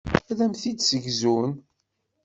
[0.31, 1.51] Ad am-t-id-ssegzun.